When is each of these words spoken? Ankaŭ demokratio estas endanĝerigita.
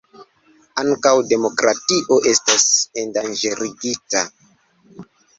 Ankaŭ 0.83 1.11
demokratio 1.33 2.17
estas 2.31 2.65
endanĝerigita. 3.01 4.23